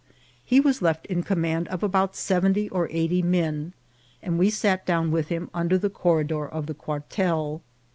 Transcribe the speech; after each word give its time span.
He 0.43 0.59
was 0.59 0.81
left 0.81 1.05
in 1.05 1.21
command 1.21 1.67
of 1.67 1.83
about 1.83 2.15
seventy 2.15 2.67
or 2.69 2.85
AN 2.85 2.89
ALARM. 2.89 2.95
81 3.03 3.03
eighty 3.05 3.21
men, 3.21 3.73
and 4.23 4.39
we 4.39 4.49
sat 4.49 4.83
down 4.83 5.11
with 5.11 5.27
him 5.27 5.51
under 5.53 5.77
the 5.77 5.91
cor 5.91 6.23
ridor 6.23 6.49
of 6.51 6.65
the 6.65 6.73
quartel. 6.73 7.61